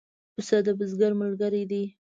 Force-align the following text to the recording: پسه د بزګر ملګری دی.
پسه 0.33 0.57
د 0.65 0.67
بزګر 0.79 1.11
ملګری 1.21 1.63
دی. 1.71 1.83